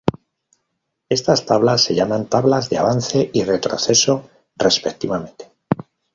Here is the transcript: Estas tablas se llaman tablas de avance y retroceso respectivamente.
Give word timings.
Estas 1.09 1.45
tablas 1.45 1.83
se 1.83 1.93
llaman 1.93 2.25
tablas 2.25 2.71
de 2.71 2.79
avance 2.79 3.29
y 3.31 3.43
retroceso 3.43 4.27
respectivamente. 4.55 5.45